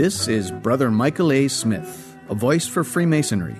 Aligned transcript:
This 0.00 0.28
is 0.28 0.50
Brother 0.50 0.90
Michael 0.90 1.30
A. 1.30 1.46
Smith, 1.46 2.16
a 2.30 2.34
voice 2.34 2.66
for 2.66 2.82
Freemasonry, 2.82 3.58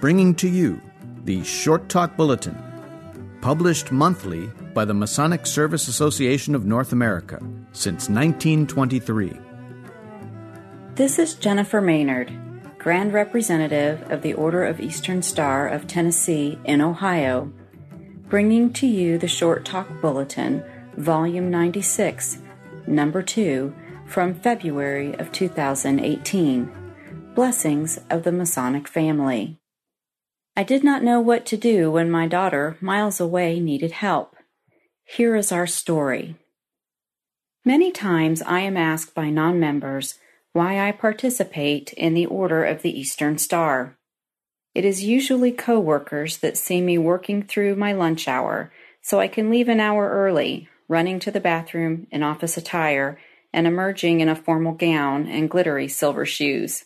bringing 0.00 0.34
to 0.34 0.48
you 0.48 0.82
the 1.22 1.44
Short 1.44 1.88
Talk 1.88 2.16
Bulletin, 2.16 2.58
published 3.40 3.92
monthly 3.92 4.48
by 4.74 4.84
the 4.84 4.92
Masonic 4.92 5.46
Service 5.46 5.86
Association 5.86 6.56
of 6.56 6.66
North 6.66 6.92
America 6.92 7.38
since 7.70 8.08
1923. 8.08 9.38
This 10.96 11.20
is 11.20 11.34
Jennifer 11.34 11.80
Maynard, 11.80 12.32
Grand 12.78 13.12
Representative 13.12 14.02
of 14.10 14.22
the 14.22 14.34
Order 14.34 14.64
of 14.64 14.80
Eastern 14.80 15.22
Star 15.22 15.68
of 15.68 15.86
Tennessee 15.86 16.58
in 16.64 16.80
Ohio, 16.80 17.52
bringing 18.28 18.72
to 18.72 18.88
you 18.88 19.16
the 19.16 19.28
Short 19.28 19.64
Talk 19.64 19.86
Bulletin, 20.00 20.64
Volume 20.96 21.52
96, 21.52 22.38
Number 22.88 23.22
2, 23.22 23.72
from 24.12 24.34
February 24.34 25.14
of 25.14 25.32
2018. 25.32 26.70
Blessings 27.34 27.98
of 28.10 28.24
the 28.24 28.30
Masonic 28.30 28.86
Family. 28.86 29.58
I 30.54 30.64
did 30.64 30.84
not 30.84 31.02
know 31.02 31.18
what 31.18 31.46
to 31.46 31.56
do 31.56 31.90
when 31.90 32.10
my 32.10 32.28
daughter, 32.28 32.76
miles 32.82 33.20
away, 33.20 33.58
needed 33.58 33.92
help. 33.92 34.36
Here 35.06 35.34
is 35.34 35.50
our 35.50 35.66
story. 35.66 36.36
Many 37.64 37.90
times 37.90 38.42
I 38.42 38.60
am 38.60 38.76
asked 38.76 39.14
by 39.14 39.30
non 39.30 39.58
members 39.58 40.18
why 40.52 40.86
I 40.86 40.92
participate 40.92 41.94
in 41.94 42.12
the 42.12 42.26
Order 42.26 42.64
of 42.66 42.82
the 42.82 43.00
Eastern 43.00 43.38
Star. 43.38 43.96
It 44.74 44.84
is 44.84 45.02
usually 45.02 45.52
co 45.52 45.80
workers 45.80 46.36
that 46.38 46.58
see 46.58 46.82
me 46.82 46.98
working 46.98 47.42
through 47.42 47.76
my 47.76 47.94
lunch 47.94 48.28
hour 48.28 48.70
so 49.00 49.20
I 49.20 49.28
can 49.28 49.48
leave 49.48 49.70
an 49.70 49.80
hour 49.80 50.10
early, 50.10 50.68
running 50.86 51.18
to 51.20 51.30
the 51.30 51.40
bathroom 51.40 52.08
in 52.10 52.22
office 52.22 52.58
attire 52.58 53.18
and 53.52 53.66
emerging 53.66 54.20
in 54.20 54.28
a 54.28 54.36
formal 54.36 54.72
gown 54.72 55.26
and 55.26 55.50
glittery 55.50 55.88
silver 55.88 56.24
shoes. 56.24 56.84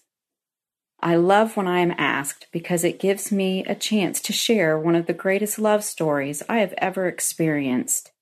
I 1.00 1.16
love 1.16 1.56
when 1.56 1.68
I 1.68 1.80
am 1.80 1.94
asked 1.98 2.46
because 2.52 2.82
it 2.82 2.98
gives 2.98 3.30
me 3.30 3.64
a 3.64 3.74
chance 3.74 4.20
to 4.22 4.32
share 4.32 4.78
one 4.78 4.94
of 4.94 5.06
the 5.06 5.12
greatest 5.12 5.58
love 5.58 5.84
stories 5.84 6.42
I 6.48 6.58
have 6.58 6.74
ever 6.78 7.06
experienced. 7.06 8.12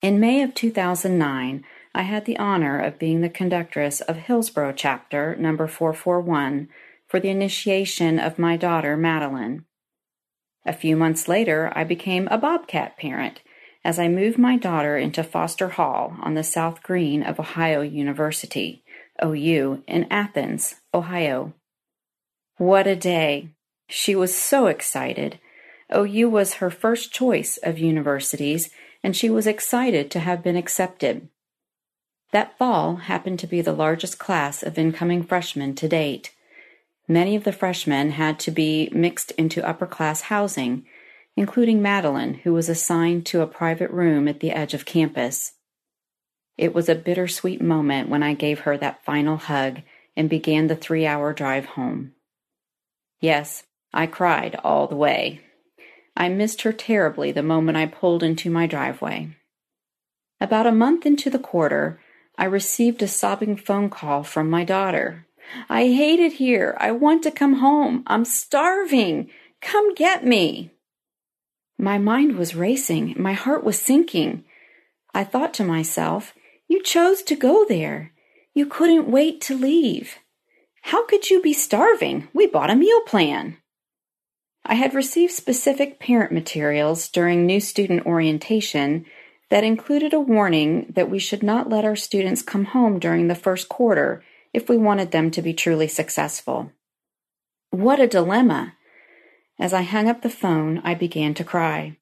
In 0.00 0.20
May 0.20 0.42
of 0.42 0.54
2009, 0.54 1.64
I 1.94 2.02
had 2.02 2.24
the 2.24 2.38
honor 2.38 2.78
of 2.78 2.98
being 2.98 3.20
the 3.20 3.28
conductress 3.28 4.00
of 4.00 4.16
Hillsborough 4.16 4.74
Chapter 4.76 5.34
number 5.36 5.66
441 5.66 6.68
for 7.08 7.18
the 7.18 7.28
initiation 7.28 8.18
of 8.20 8.38
my 8.38 8.56
daughter 8.56 8.96
Madeline. 8.96 9.64
A 10.64 10.72
few 10.72 10.94
months 10.94 11.26
later, 11.26 11.72
I 11.74 11.84
became 11.84 12.28
a 12.30 12.38
Bobcat 12.38 12.96
parent 12.96 13.40
as 13.84 13.98
I 13.98 14.08
moved 14.08 14.38
my 14.38 14.56
daughter 14.56 14.96
into 14.98 15.22
Foster 15.22 15.68
Hall 15.68 16.16
on 16.20 16.34
the 16.34 16.44
South 16.44 16.82
Green 16.82 17.22
of 17.22 17.40
Ohio 17.40 17.80
University, 17.80 18.82
OU, 19.24 19.82
in 19.86 20.06
Athens, 20.10 20.76
Ohio. 20.92 21.54
What 22.56 22.86
a 22.86 22.96
day! 22.96 23.50
She 23.88 24.14
was 24.14 24.36
so 24.36 24.66
excited. 24.66 25.38
OU 25.94 26.28
was 26.28 26.54
her 26.54 26.70
first 26.70 27.12
choice 27.12 27.56
of 27.62 27.78
universities, 27.78 28.70
and 29.02 29.16
she 29.16 29.30
was 29.30 29.46
excited 29.46 30.10
to 30.10 30.20
have 30.20 30.42
been 30.42 30.56
accepted. 30.56 31.28
That 32.32 32.56
fall 32.58 32.96
happened 32.96 33.38
to 33.40 33.46
be 33.46 33.60
the 33.60 33.72
largest 33.72 34.18
class 34.18 34.62
of 34.62 34.78
incoming 34.78 35.24
freshmen 35.24 35.74
to 35.76 35.88
date. 35.88 36.32
Many 37.08 37.34
of 37.34 37.44
the 37.44 37.52
freshmen 37.52 38.12
had 38.12 38.38
to 38.40 38.50
be 38.50 38.88
mixed 38.92 39.32
into 39.32 39.66
upper 39.66 39.86
class 39.86 40.22
housing, 40.22 40.86
including 41.36 41.80
Madeline, 41.80 42.34
who 42.34 42.52
was 42.52 42.68
assigned 42.68 43.26
to 43.26 43.40
a 43.40 43.46
private 43.46 43.90
room 43.90 44.28
at 44.28 44.40
the 44.40 44.50
edge 44.50 44.74
of 44.74 44.84
campus. 44.84 45.52
It 46.58 46.74
was 46.74 46.88
a 46.88 46.94
bittersweet 46.94 47.62
moment 47.62 48.08
when 48.08 48.22
I 48.22 48.34
gave 48.34 48.60
her 48.60 48.76
that 48.76 49.04
final 49.04 49.36
hug 49.36 49.80
and 50.16 50.28
began 50.28 50.66
the 50.66 50.76
three 50.76 51.06
hour 51.06 51.32
drive 51.32 51.64
home. 51.64 52.12
Yes, 53.20 53.64
I 53.92 54.06
cried 54.06 54.56
all 54.62 54.86
the 54.86 54.96
way. 54.96 55.40
I 56.16 56.28
missed 56.28 56.62
her 56.62 56.72
terribly 56.72 57.32
the 57.32 57.42
moment 57.42 57.78
I 57.78 57.86
pulled 57.86 58.22
into 58.22 58.50
my 58.50 58.66
driveway. 58.66 59.36
About 60.40 60.66
a 60.66 60.72
month 60.72 61.06
into 61.06 61.30
the 61.30 61.38
quarter, 61.38 62.00
I 62.36 62.44
received 62.44 63.02
a 63.02 63.08
sobbing 63.08 63.56
phone 63.56 63.90
call 63.90 64.22
from 64.22 64.48
my 64.50 64.64
daughter. 64.64 65.26
I 65.68 65.86
hate 65.86 66.20
it 66.20 66.34
here. 66.34 66.76
I 66.78 66.92
want 66.92 67.22
to 67.24 67.30
come 67.30 67.54
home. 67.54 68.02
I'm 68.06 68.24
starving. 68.24 69.30
Come 69.60 69.94
get 69.94 70.24
me. 70.24 70.72
My 71.80 71.96
mind 71.96 72.36
was 72.36 72.54
racing. 72.54 73.14
My 73.16 73.32
heart 73.32 73.64
was 73.64 73.80
sinking. 73.80 74.44
I 75.14 75.24
thought 75.24 75.54
to 75.54 75.64
myself, 75.64 76.34
You 76.68 76.82
chose 76.82 77.22
to 77.22 77.34
go 77.34 77.64
there. 77.66 78.12
You 78.52 78.66
couldn't 78.66 79.10
wait 79.10 79.40
to 79.42 79.56
leave. 79.56 80.18
How 80.82 81.06
could 81.06 81.30
you 81.30 81.40
be 81.40 81.54
starving? 81.54 82.28
We 82.34 82.46
bought 82.46 82.68
a 82.68 82.76
meal 82.76 83.00
plan. 83.06 83.56
I 84.62 84.74
had 84.74 84.92
received 84.92 85.32
specific 85.32 85.98
parent 85.98 86.32
materials 86.32 87.08
during 87.08 87.46
new 87.46 87.60
student 87.60 88.04
orientation 88.04 89.06
that 89.48 89.64
included 89.64 90.12
a 90.12 90.20
warning 90.20 90.92
that 90.94 91.08
we 91.08 91.18
should 91.18 91.42
not 91.42 91.70
let 91.70 91.86
our 91.86 91.96
students 91.96 92.42
come 92.42 92.66
home 92.66 92.98
during 92.98 93.28
the 93.28 93.34
first 93.34 93.70
quarter 93.70 94.22
if 94.52 94.68
we 94.68 94.76
wanted 94.76 95.12
them 95.12 95.30
to 95.30 95.40
be 95.40 95.54
truly 95.54 95.88
successful. 95.88 96.72
What 97.70 98.00
a 98.00 98.06
dilemma! 98.06 98.74
As 99.60 99.74
I 99.74 99.82
hung 99.82 100.08
up 100.08 100.22
the 100.22 100.30
phone, 100.30 100.80
I 100.84 100.94
began 100.94 101.34
to 101.34 101.44
cry. 101.44 101.98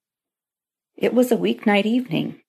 It 0.96 1.12
was 1.12 1.32
a 1.32 1.36
weeknight 1.36 1.86
evening. 1.86 2.40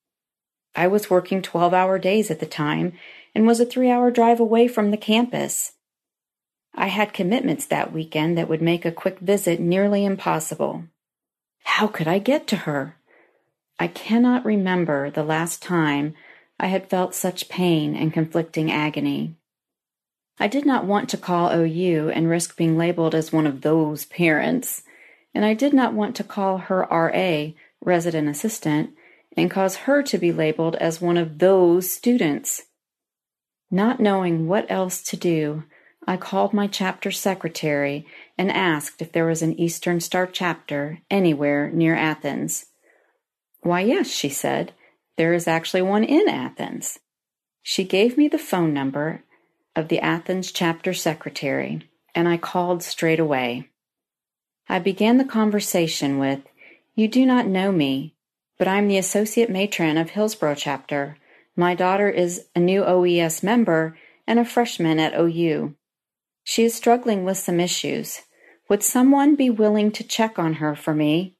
I 0.75 0.85
was 0.85 1.09
working 1.09 1.41
12 1.41 1.73
hour 1.73 1.97
days 1.97 2.29
at 2.29 2.39
the 2.39 2.45
time 2.45 2.93
and 3.33 3.47
was 3.47 3.59
a 3.59 3.65
three 3.65 3.89
hour 3.89 4.11
drive 4.11 4.39
away 4.39 4.67
from 4.67 4.91
the 4.91 4.97
campus. 4.97 5.73
I 6.75 6.87
had 6.87 7.11
commitments 7.11 7.65
that 7.65 7.91
weekend 7.91 8.37
that 8.37 8.47
would 8.47 8.61
make 8.61 8.85
a 8.85 8.91
quick 8.91 9.17
visit 9.17 9.59
nearly 9.59 10.05
impossible. 10.05 10.83
How 11.63 11.87
could 11.87 12.07
I 12.07 12.19
get 12.19 12.45
to 12.47 12.55
her? 12.57 12.95
I 13.79 13.87
cannot 13.87 14.45
remember 14.45 15.09
the 15.09 15.23
last 15.23 15.63
time 15.63 16.13
I 16.59 16.67
had 16.67 16.87
felt 16.87 17.15
such 17.15 17.49
pain 17.49 17.95
and 17.95 18.13
conflicting 18.13 18.71
agony. 18.71 19.35
I 20.39 20.47
did 20.47 20.67
not 20.67 20.85
want 20.85 21.09
to 21.09 21.17
call 21.17 21.51
OU 21.51 22.11
and 22.13 22.29
risk 22.29 22.55
being 22.55 22.77
labeled 22.77 23.15
as 23.15 23.33
one 23.33 23.47
of 23.47 23.61
those 23.61 24.05
parents, 24.05 24.83
and 25.33 25.45
I 25.45 25.53
did 25.53 25.73
not 25.73 25.93
want 25.93 26.15
to 26.17 26.23
call 26.23 26.57
her 26.57 26.87
RA, 26.89 27.51
resident 27.81 28.27
assistant, 28.27 28.91
and 29.37 29.51
cause 29.51 29.75
her 29.77 30.01
to 30.03 30.17
be 30.17 30.31
labeled 30.31 30.75
as 30.75 31.01
one 31.01 31.17
of 31.17 31.39
those 31.39 31.91
students. 31.91 32.63
Not 33.71 33.99
knowing 33.99 34.47
what 34.47 34.69
else 34.69 35.03
to 35.03 35.17
do, 35.17 35.63
I 36.07 36.17
called 36.17 36.53
my 36.53 36.67
chapter 36.67 37.11
secretary 37.11 38.07
and 38.37 38.51
asked 38.51 39.01
if 39.01 39.11
there 39.11 39.27
was 39.27 39.41
an 39.41 39.59
Eastern 39.59 39.99
Star 39.99 40.25
chapter 40.25 40.99
anywhere 41.11 41.69
near 41.69 41.93
Athens. 41.93 42.65
Why, 43.61 43.81
yes, 43.81 44.09
she 44.09 44.29
said. 44.29 44.73
There 45.17 45.33
is 45.33 45.47
actually 45.47 45.81
one 45.81 46.03
in 46.03 46.27
Athens. 46.29 46.99
She 47.61 47.83
gave 47.83 48.17
me 48.17 48.27
the 48.27 48.37
phone 48.37 48.73
number 48.73 49.23
of 49.75 49.89
the 49.89 49.99
Athens 49.99 50.51
chapter 50.51 50.93
secretary, 50.93 51.87
and 52.15 52.27
I 52.27 52.37
called 52.37 52.81
straight 52.81 53.19
away. 53.19 53.69
I 54.71 54.77
began 54.77 55.17
the 55.17 55.25
conversation 55.25 56.19
with, 56.19 56.41
You 56.93 57.07
do 57.07 57.25
not 57.25 57.47
know 57.47 57.71
me, 57.71 58.13
but 58.59 58.67
I'm 58.67 58.87
the 58.87 58.99
associate 58.99 59.49
matron 59.49 59.97
of 59.97 60.11
Hillsborough 60.11 60.55
chapter. 60.55 61.17
My 61.55 61.73
daughter 61.73 62.07
is 62.07 62.45
a 62.55 62.59
new 62.59 62.83
OES 62.83 63.41
member 63.41 63.97
and 64.27 64.37
a 64.37 64.45
freshman 64.45 64.99
at 64.99 65.19
OU. 65.19 65.75
She 66.43 66.65
is 66.65 66.75
struggling 66.75 67.23
with 67.25 67.37
some 67.37 67.59
issues. 67.59 68.21
Would 68.69 68.83
someone 68.83 69.35
be 69.35 69.49
willing 69.49 69.91
to 69.93 70.03
check 70.03 70.37
on 70.37 70.55
her 70.55 70.75
for 70.75 70.93
me? 70.93 71.35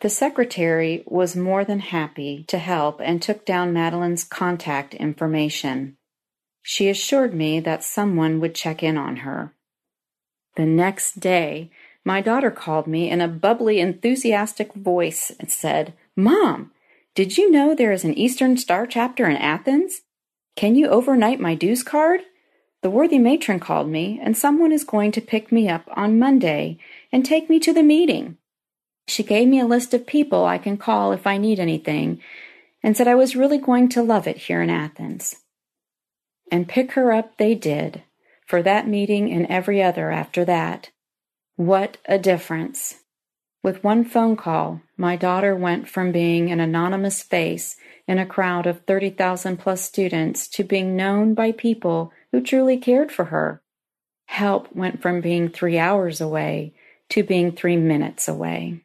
The 0.00 0.08
secretary 0.08 1.02
was 1.06 1.34
more 1.34 1.64
than 1.64 1.80
happy 1.80 2.44
to 2.44 2.58
help 2.58 3.00
and 3.02 3.20
took 3.20 3.44
down 3.44 3.72
Madeline's 3.72 4.22
contact 4.22 4.94
information. 4.94 5.96
She 6.62 6.88
assured 6.88 7.34
me 7.34 7.58
that 7.60 7.82
someone 7.82 8.38
would 8.38 8.54
check 8.54 8.84
in 8.84 8.96
on 8.96 9.16
her. 9.16 9.52
The 10.56 10.64
next 10.64 11.18
day, 11.18 11.70
my 12.04 12.20
daughter 12.20 12.50
called 12.50 12.86
me 12.86 13.10
in 13.10 13.20
a 13.20 13.28
bubbly, 13.28 13.80
enthusiastic 13.80 14.72
voice 14.74 15.30
and 15.38 15.50
said, 15.50 15.94
Mom, 16.16 16.72
did 17.14 17.36
you 17.36 17.50
know 17.50 17.74
there 17.74 17.92
is 17.92 18.04
an 18.04 18.14
Eastern 18.14 18.56
Star 18.56 18.86
chapter 18.86 19.28
in 19.28 19.36
Athens? 19.36 20.02
Can 20.56 20.74
you 20.74 20.88
overnight 20.88 21.40
my 21.40 21.54
dues 21.54 21.82
card? 21.82 22.20
The 22.82 22.90
worthy 22.90 23.18
matron 23.18 23.60
called 23.60 23.88
me, 23.88 24.18
and 24.22 24.36
someone 24.36 24.72
is 24.72 24.84
going 24.84 25.12
to 25.12 25.20
pick 25.20 25.52
me 25.52 25.68
up 25.68 25.84
on 25.94 26.18
Monday 26.18 26.78
and 27.12 27.24
take 27.24 27.50
me 27.50 27.60
to 27.60 27.72
the 27.72 27.82
meeting. 27.82 28.38
She 29.06 29.22
gave 29.22 29.48
me 29.48 29.60
a 29.60 29.66
list 29.66 29.92
of 29.92 30.06
people 30.06 30.44
I 30.44 30.56
can 30.56 30.78
call 30.78 31.12
if 31.12 31.26
I 31.26 31.36
need 31.36 31.60
anything, 31.60 32.22
and 32.82 32.96
said 32.96 33.08
I 33.08 33.14
was 33.14 33.36
really 33.36 33.58
going 33.58 33.88
to 33.90 34.02
love 34.02 34.26
it 34.26 34.38
here 34.38 34.62
in 34.62 34.70
Athens. 34.70 35.36
And 36.50 36.68
pick 36.68 36.92
her 36.92 37.12
up 37.12 37.36
they 37.36 37.54
did, 37.54 38.02
for 38.46 38.62
that 38.62 38.88
meeting 38.88 39.30
and 39.30 39.46
every 39.46 39.82
other 39.82 40.10
after 40.10 40.44
that. 40.46 40.90
What 41.60 41.98
a 42.06 42.18
difference! 42.18 43.00
With 43.62 43.84
one 43.84 44.02
phone 44.06 44.34
call, 44.34 44.80
my 44.96 45.16
daughter 45.16 45.54
went 45.54 45.90
from 45.90 46.10
being 46.10 46.50
an 46.50 46.58
anonymous 46.58 47.22
face 47.22 47.76
in 48.08 48.18
a 48.18 48.24
crowd 48.24 48.66
of 48.66 48.86
30,000 48.86 49.58
plus 49.58 49.82
students 49.82 50.48
to 50.48 50.64
being 50.64 50.96
known 50.96 51.34
by 51.34 51.52
people 51.52 52.14
who 52.32 52.40
truly 52.40 52.78
cared 52.78 53.12
for 53.12 53.26
her. 53.26 53.60
Help 54.24 54.74
went 54.74 55.02
from 55.02 55.20
being 55.20 55.50
three 55.50 55.76
hours 55.76 56.18
away 56.18 56.72
to 57.10 57.22
being 57.22 57.52
three 57.52 57.76
minutes 57.76 58.26
away. 58.26 58.82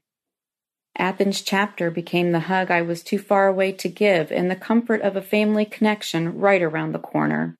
Athens 0.97 1.41
chapter 1.41 1.89
became 1.89 2.33
the 2.33 2.51
hug 2.51 2.71
I 2.71 2.81
was 2.81 3.03
too 3.03 3.19
far 3.19 3.47
away 3.47 3.71
to 3.71 3.87
give 3.87 4.33
and 4.33 4.51
the 4.51 4.55
comfort 4.57 4.99
of 4.99 5.15
a 5.15 5.21
family 5.21 5.63
connection 5.63 6.39
right 6.39 6.61
around 6.61 6.91
the 6.91 6.99
corner. 6.99 7.55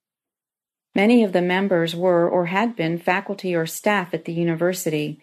Many 0.96 1.24
of 1.26 1.34
the 1.34 1.42
members 1.42 1.94
were 1.94 2.28
or 2.28 2.46
had 2.46 2.76
been 2.76 2.98
faculty 2.98 3.54
or 3.54 3.66
staff 3.66 4.14
at 4.14 4.24
the 4.24 4.34
university. 4.34 5.20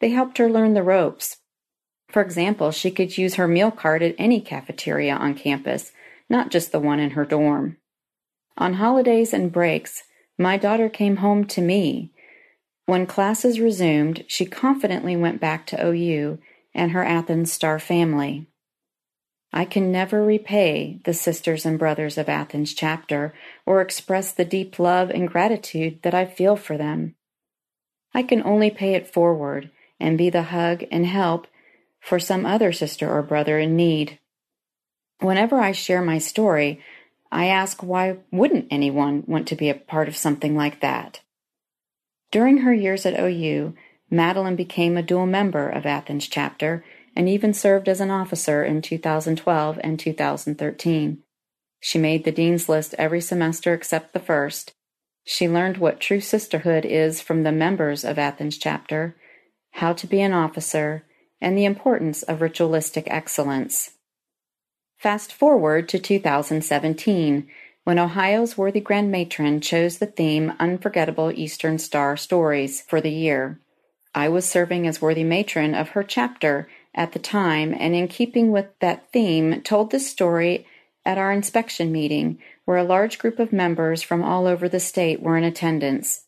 They 0.00 0.10
helped 0.10 0.36
her 0.36 0.50
learn 0.50 0.74
the 0.74 0.82
ropes. 0.82 1.38
For 2.10 2.20
example, 2.20 2.70
she 2.70 2.90
could 2.90 3.16
use 3.16 3.36
her 3.36 3.48
meal 3.48 3.70
card 3.70 4.02
at 4.02 4.14
any 4.18 4.40
cafeteria 4.42 5.14
on 5.14 5.34
campus, 5.34 5.92
not 6.28 6.50
just 6.50 6.70
the 6.70 6.78
one 6.78 7.00
in 7.00 7.10
her 7.10 7.24
dorm. 7.24 7.78
On 8.58 8.74
holidays 8.74 9.32
and 9.32 9.50
breaks, 9.50 10.04
my 10.38 10.58
daughter 10.58 10.90
came 10.90 11.16
home 11.16 11.46
to 11.46 11.62
me. 11.62 12.12
When 12.86 13.06
classes 13.06 13.58
resumed, 13.58 14.24
she 14.28 14.44
confidently 14.44 15.16
went 15.16 15.40
back 15.40 15.66
to 15.68 15.86
OU 15.86 16.38
and 16.74 16.92
her 16.92 17.02
Athens 17.02 17.50
Star 17.50 17.78
family. 17.78 18.46
I 19.56 19.64
can 19.64 19.92
never 19.92 20.24
repay 20.24 20.98
the 21.04 21.14
sisters 21.14 21.64
and 21.64 21.78
brothers 21.78 22.18
of 22.18 22.28
Athens 22.28 22.74
chapter 22.74 23.32
or 23.64 23.80
express 23.80 24.32
the 24.32 24.44
deep 24.44 24.80
love 24.80 25.10
and 25.10 25.28
gratitude 25.28 26.02
that 26.02 26.12
I 26.12 26.24
feel 26.24 26.56
for 26.56 26.76
them. 26.76 27.14
I 28.12 28.24
can 28.24 28.42
only 28.42 28.68
pay 28.68 28.94
it 28.94 29.06
forward 29.06 29.70
and 30.00 30.18
be 30.18 30.28
the 30.28 30.42
hug 30.42 30.82
and 30.90 31.06
help 31.06 31.46
for 32.00 32.18
some 32.18 32.44
other 32.44 32.72
sister 32.72 33.08
or 33.08 33.22
brother 33.22 33.60
in 33.60 33.76
need. 33.76 34.18
Whenever 35.20 35.60
I 35.60 35.70
share 35.70 36.02
my 36.02 36.18
story, 36.18 36.80
I 37.30 37.46
ask 37.46 37.80
why 37.80 38.16
wouldn't 38.32 38.66
anyone 38.72 39.22
want 39.28 39.46
to 39.48 39.56
be 39.56 39.70
a 39.70 39.74
part 39.74 40.08
of 40.08 40.16
something 40.16 40.56
like 40.56 40.80
that? 40.80 41.20
During 42.32 42.58
her 42.58 42.74
years 42.74 43.06
at 43.06 43.20
OU, 43.20 43.74
Madeline 44.10 44.56
became 44.56 44.96
a 44.96 45.02
dual 45.02 45.26
member 45.26 45.68
of 45.68 45.86
Athens 45.86 46.26
chapter 46.26 46.84
and 47.16 47.28
even 47.28 47.54
served 47.54 47.88
as 47.88 48.00
an 48.00 48.10
officer 48.10 48.64
in 48.64 48.82
2012 48.82 49.78
and 49.82 49.98
2013. 49.98 51.18
She 51.80 51.98
made 51.98 52.24
the 52.24 52.32
dean's 52.32 52.68
list 52.68 52.94
every 52.98 53.20
semester 53.20 53.74
except 53.74 54.12
the 54.12 54.20
first. 54.20 54.72
She 55.24 55.48
learned 55.48 55.78
what 55.78 56.00
true 56.00 56.20
sisterhood 56.20 56.84
is 56.84 57.20
from 57.20 57.42
the 57.42 57.52
members 57.52 58.04
of 58.04 58.18
Athens 58.18 58.58
chapter, 58.58 59.16
how 59.72 59.92
to 59.94 60.06
be 60.06 60.20
an 60.20 60.32
officer, 60.32 61.04
and 61.40 61.56
the 61.56 61.64
importance 61.64 62.22
of 62.22 62.40
ritualistic 62.40 63.04
excellence. 63.08 63.92
Fast 64.96 65.32
forward 65.32 65.88
to 65.90 65.98
2017, 65.98 67.48
when 67.84 67.98
Ohio's 67.98 68.56
worthy 68.56 68.80
Grand 68.80 69.10
Matron 69.10 69.60
chose 69.60 69.98
the 69.98 70.06
theme 70.06 70.54
Unforgettable 70.58 71.30
Eastern 71.30 71.78
Star 71.78 72.16
Stories 72.16 72.80
for 72.80 73.00
the 73.00 73.10
year. 73.10 73.60
I 74.14 74.30
was 74.30 74.48
serving 74.48 74.86
as 74.86 75.02
worthy 75.02 75.24
matron 75.24 75.74
of 75.74 75.90
her 75.90 76.02
chapter 76.02 76.68
at 76.94 77.12
the 77.12 77.18
time, 77.18 77.74
and 77.78 77.94
in 77.94 78.08
keeping 78.08 78.52
with 78.52 78.66
that 78.80 79.10
theme, 79.12 79.60
told 79.62 79.90
this 79.90 80.10
story 80.10 80.66
at 81.04 81.18
our 81.18 81.32
inspection 81.32 81.92
meeting, 81.92 82.38
where 82.64 82.78
a 82.78 82.84
large 82.84 83.18
group 83.18 83.38
of 83.38 83.52
members 83.52 84.02
from 84.02 84.22
all 84.22 84.46
over 84.46 84.68
the 84.68 84.80
state 84.80 85.20
were 85.20 85.36
in 85.36 85.44
attendance. 85.44 86.24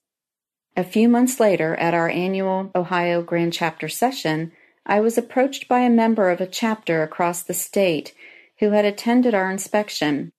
A 0.77 0.85
few 0.85 1.09
months 1.09 1.41
later, 1.41 1.75
at 1.77 1.95
our 1.95 2.11
annual 2.11 2.71
Ohio 2.75 3.23
Grand 3.23 3.53
Chapter 3.53 3.89
session, 3.89 4.53
I 4.85 5.01
was 5.01 5.17
approached 5.17 5.69
by 5.69 5.81
a 5.81 5.91
member 5.91 6.31
of 6.31 6.41
a 6.41 6.47
chapter 6.47 7.03
across 7.03 7.43
the 7.43 7.55
state 7.55 8.13
who 8.59 8.71
had 8.71 8.85
attended 8.85 9.35
our 9.35 9.51
inspection. 9.51 10.33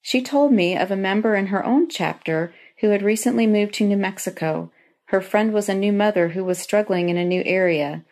She 0.00 0.22
told 0.22 0.52
me 0.52 0.76
of 0.76 0.90
a 0.90 0.96
member 0.96 1.34
in 1.34 1.48
her 1.48 1.64
own 1.64 1.88
chapter 1.88 2.54
who 2.80 2.90
had 2.90 3.02
recently 3.02 3.46
moved 3.46 3.74
to 3.74 3.86
New 3.86 3.96
Mexico. 3.96 4.70
Her 5.06 5.20
friend 5.20 5.52
was 5.52 5.68
a 5.68 5.74
new 5.74 5.92
mother 5.92 6.28
who 6.28 6.44
was 6.44 6.58
struggling 6.58 7.08
in 7.08 7.16
a 7.16 7.24
new 7.24 7.42
area. 7.44 8.04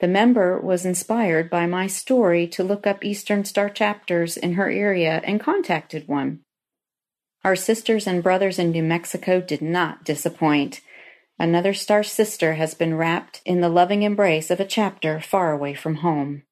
The 0.00 0.08
member 0.08 0.60
was 0.60 0.84
inspired 0.84 1.48
by 1.48 1.66
my 1.66 1.86
story 1.86 2.46
to 2.48 2.64
look 2.64 2.86
up 2.86 3.04
Eastern 3.04 3.44
Star 3.44 3.70
chapters 3.70 4.36
in 4.36 4.54
her 4.54 4.70
area 4.70 5.20
and 5.24 5.40
contacted 5.40 6.08
one. 6.08 6.40
Our 7.44 7.56
sisters 7.56 8.06
and 8.06 8.22
brothers 8.22 8.58
in 8.58 8.70
New 8.70 8.82
Mexico 8.82 9.40
did 9.40 9.62
not 9.62 10.04
disappoint. 10.04 10.80
Another 11.38 11.74
star 11.74 12.02
sister 12.02 12.54
has 12.54 12.74
been 12.74 12.94
wrapped 12.94 13.40
in 13.44 13.60
the 13.60 13.68
loving 13.68 14.02
embrace 14.02 14.50
of 14.50 14.60
a 14.60 14.64
chapter 14.64 15.20
far 15.20 15.52
away 15.52 15.74
from 15.74 15.96
home. 15.96 16.44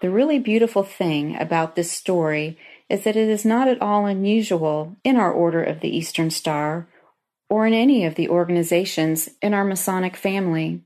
The 0.00 0.10
really 0.10 0.38
beautiful 0.38 0.82
thing 0.82 1.36
about 1.36 1.74
this 1.74 1.90
story 1.90 2.56
is 2.88 3.04
that 3.04 3.16
it 3.16 3.28
is 3.28 3.44
not 3.44 3.68
at 3.68 3.82
all 3.82 4.06
unusual 4.06 4.96
in 5.04 5.16
our 5.16 5.32
Order 5.32 5.62
of 5.62 5.80
the 5.80 5.94
Eastern 5.94 6.30
Star 6.30 6.88
or 7.50 7.66
in 7.66 7.74
any 7.74 8.04
of 8.06 8.14
the 8.14 8.28
organizations 8.28 9.28
in 9.42 9.52
our 9.52 9.64
Masonic 9.64 10.16
family. 10.16 10.82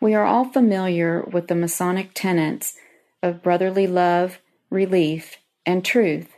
We 0.00 0.14
are 0.14 0.24
all 0.24 0.44
familiar 0.44 1.22
with 1.22 1.48
the 1.48 1.56
Masonic 1.56 2.10
tenets 2.14 2.76
of 3.20 3.42
brotherly 3.42 3.88
love, 3.88 4.38
relief, 4.70 5.38
and 5.66 5.84
truth. 5.84 6.28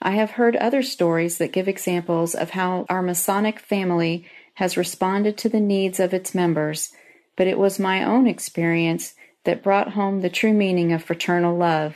I 0.00 0.12
have 0.12 0.32
heard 0.32 0.56
other 0.56 0.82
stories 0.82 1.36
that 1.38 1.52
give 1.52 1.68
examples 1.68 2.34
of 2.34 2.50
how 2.50 2.86
our 2.88 3.02
Masonic 3.02 3.60
family 3.60 4.26
has 4.54 4.78
responded 4.78 5.36
to 5.38 5.50
the 5.50 5.60
needs 5.60 6.00
of 6.00 6.14
its 6.14 6.34
members, 6.34 6.92
but 7.36 7.46
it 7.46 7.58
was 7.58 7.78
my 7.78 8.02
own 8.02 8.26
experience 8.26 9.14
that 9.44 9.62
brought 9.62 9.92
home 9.92 10.22
the 10.22 10.30
true 10.30 10.54
meaning 10.54 10.92
of 10.92 11.04
fraternal 11.04 11.56
love. 11.56 11.94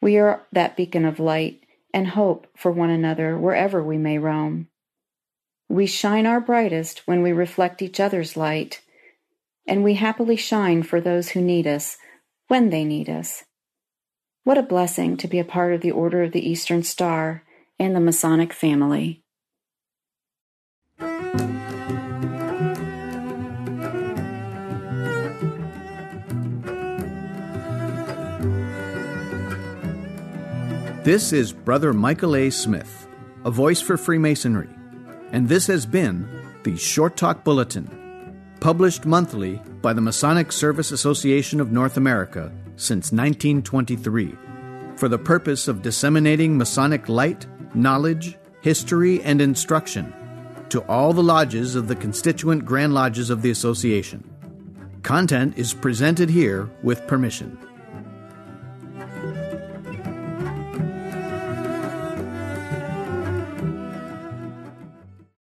We 0.00 0.16
are 0.18 0.46
that 0.52 0.76
beacon 0.76 1.04
of 1.04 1.18
light 1.18 1.64
and 1.92 2.08
hope 2.08 2.46
for 2.56 2.70
one 2.70 2.90
another 2.90 3.36
wherever 3.36 3.82
we 3.82 3.98
may 3.98 4.18
roam. 4.18 4.68
We 5.68 5.86
shine 5.86 6.26
our 6.26 6.40
brightest 6.40 7.06
when 7.06 7.22
we 7.22 7.32
reflect 7.32 7.82
each 7.82 7.98
other's 7.98 8.36
light 8.36 8.80
and 9.70 9.84
we 9.84 9.94
happily 9.94 10.34
shine 10.34 10.82
for 10.82 11.00
those 11.00 11.30
who 11.30 11.40
need 11.40 11.64
us 11.64 11.96
when 12.48 12.70
they 12.70 12.84
need 12.84 13.08
us. 13.08 13.44
What 14.42 14.58
a 14.58 14.62
blessing 14.62 15.16
to 15.18 15.28
be 15.28 15.38
a 15.38 15.44
part 15.44 15.72
of 15.72 15.80
the 15.80 15.92
Order 15.92 16.24
of 16.24 16.32
the 16.32 16.46
Eastern 16.46 16.82
Star 16.82 17.44
and 17.78 17.94
the 17.94 18.00
Masonic 18.00 18.52
family. 18.52 19.22
This 31.04 31.32
is 31.32 31.52
Brother 31.52 31.92
Michael 31.92 32.34
A. 32.34 32.50
Smith, 32.50 33.06
a 33.44 33.52
voice 33.52 33.80
for 33.80 33.96
Freemasonry, 33.96 34.68
and 35.30 35.48
this 35.48 35.68
has 35.68 35.86
been 35.86 36.28
the 36.64 36.76
Short 36.76 37.16
Talk 37.16 37.44
Bulletin 37.44 37.99
published 38.60 39.06
monthly 39.06 39.60
by 39.80 39.92
the 39.92 40.00
Masonic 40.00 40.52
Service 40.52 40.92
Association 40.92 41.60
of 41.60 41.72
North 41.72 41.96
America 41.96 42.52
since 42.76 43.10
1923, 43.10 44.36
for 44.96 45.08
the 45.08 45.18
purpose 45.18 45.66
of 45.66 45.82
disseminating 45.82 46.56
Masonic 46.56 47.08
light, 47.08 47.46
knowledge, 47.74 48.36
history, 48.60 49.22
and 49.22 49.40
instruction 49.40 50.14
to 50.68 50.80
all 50.82 51.12
the 51.12 51.22
lodges 51.22 51.74
of 51.74 51.88
the 51.88 51.96
constituent 51.96 52.64
Grand 52.64 52.94
Lodges 52.94 53.30
of 53.30 53.42
the 53.42 53.50
Association. 53.50 54.22
Content 55.02 55.56
is 55.56 55.74
presented 55.74 56.28
here 56.28 56.70
with 56.82 57.06
permission. 57.06 57.58